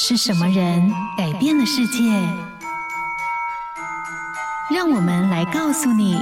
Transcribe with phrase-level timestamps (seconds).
[0.00, 2.04] 是什么人改变了世界？
[4.72, 6.16] 让我们来告诉你：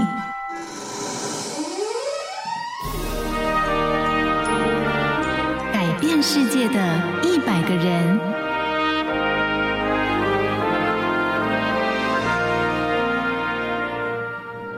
[5.75, 8.19] 改变世界的一百个人。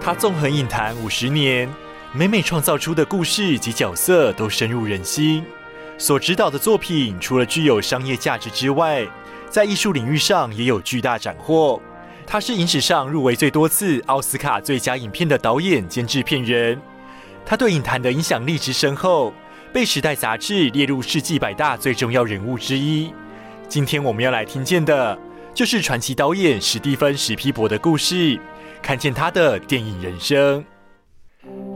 [0.01, 1.73] 他纵横影坛五十年，
[2.13, 5.45] 每每创造出的故事及角色都深入人心。
[5.99, 9.05] 所指导的作品，除了具有商业价值之外，
[9.51, 11.81] 在艺术领域上也有巨大斩获。
[12.25, 16.81] 他是影史上入围最多次奥斯卡最佳影片的导演兼制片人。
[17.45, 19.33] 他对影坛的影响力之深厚，
[19.73, 23.13] 被《时代》杂志列入世纪百大最重要人物之一。
[23.69, 25.19] 今天我们要来听见的，
[25.53, 28.39] 就是传奇导演史蒂芬·史皮博的故事，
[28.81, 30.65] 看见他的电影人生。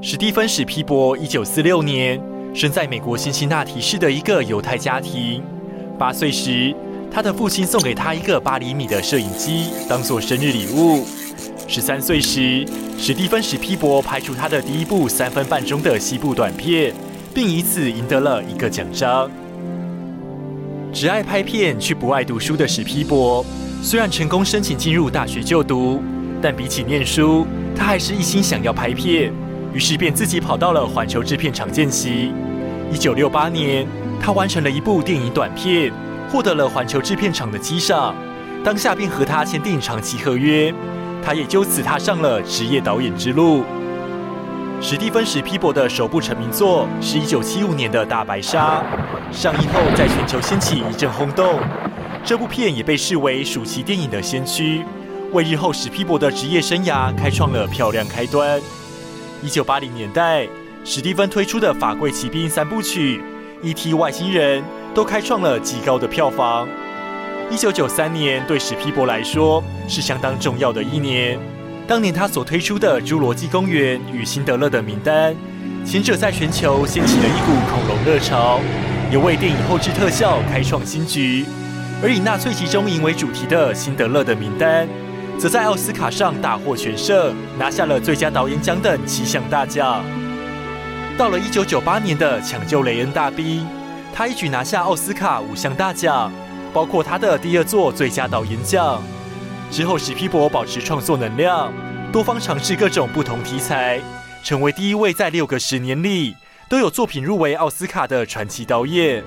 [0.01, 2.32] 史蒂芬·史皮博，一九四六年。
[2.55, 5.43] 生在美国辛辛那提市的一个犹太家庭。
[5.99, 6.75] 八岁时，
[7.11, 11.07] 他的父亲送给他一个八厘米的摄影机，当做生日礼物。
[11.67, 12.67] 十三岁时，
[12.99, 16.93] 史蒂芬·史皮博拍出他的第一部三分半钟的西部短片，
[17.33, 19.31] 并以此赢得了一个奖章。
[20.93, 23.43] 只爱拍片却不爱读书的史皮博，
[23.83, 26.03] 虽然成功申请进入大学就读，
[26.43, 29.33] 但比起念书，他还是一心想要拍片。
[29.73, 32.33] 于是便自己跑到了环球制片厂见习。
[32.93, 33.87] 一九六八年，
[34.21, 35.93] 他完成了一部电影短片，
[36.31, 38.15] 获得了环球制片厂的激赏，
[38.63, 40.73] 当下便和他签订长期合约。
[41.25, 43.65] 他也就此踏上了职业导演之路。
[44.81, 48.83] 史蒂芬·史皮博的首部成名作是一九七五年的《大白鲨》，
[49.33, 51.61] 上映后在全球掀起一阵轰动。
[52.25, 54.85] 这部片也被视为暑期电影的先驱，
[55.33, 58.61] 为日后史皮博的职业生涯开创了漂亮开端。
[59.43, 60.47] 一九八零年代，
[60.85, 63.21] 史蒂芬推出的《法柜奇兵》三部曲、
[63.67, 63.93] 《E.T.
[63.93, 64.61] 外星人》
[64.95, 66.69] 都开创了极高的票房。
[67.51, 71.37] 一九九三年对史皮博来说是相当重要的一年。
[71.89, 75.35] 当年他所推出的《侏罗纪公园》与《辛德勒的名单》，
[75.85, 78.61] 前者在全球掀起了一股恐龙热潮，
[79.11, 81.45] 也为电影后制特效开创新局。
[82.01, 84.87] 而以纳粹集中营为主题的《辛德勒的名单》，
[85.43, 90.05] 则在奥斯卡上大获全胜，拿下了最佳导演奖等七项大奖。
[91.19, 93.65] 到了一九九八年的《抢救雷恩大兵》，
[94.15, 96.33] 他一举拿下奥斯卡五项大奖，
[96.73, 99.03] 包括他的第二座最佳导演奖。
[99.69, 101.73] 之后，史皮博保持创作能量，
[102.13, 104.01] 多方尝试各种不同题材，
[104.45, 106.37] 成为第一位在六个十年里
[106.69, 109.25] 都有作品入围奥斯卡的传奇导演。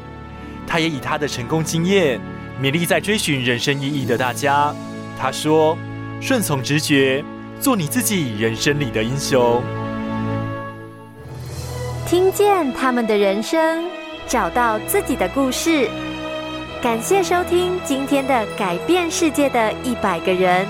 [0.65, 2.21] 他也以他的成功经验，
[2.61, 4.73] 勉励在追寻人生意义的大家。
[5.19, 5.77] 他说。
[6.27, 7.23] 顺从直觉，
[7.61, 9.61] 做你自己人生里的英雄。
[12.07, 13.85] 听见他们的人生，
[14.27, 15.87] 找到自己的故事。
[16.81, 20.65] 感谢收听今天的改变世界的一百个人。